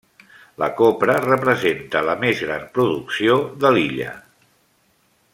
[0.61, 4.15] La copra representa la més gran producció de l'illa.